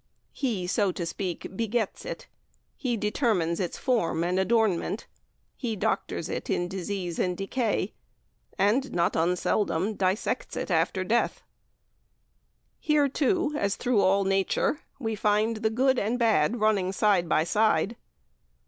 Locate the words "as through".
13.55-14.01